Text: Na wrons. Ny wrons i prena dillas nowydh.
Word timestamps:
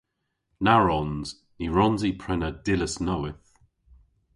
Na 0.63 0.75
wrons. 0.81 1.27
Ny 1.57 1.65
wrons 1.71 2.01
i 2.09 2.11
prena 2.21 2.49
dillas 2.65 2.95
nowydh. 3.07 3.45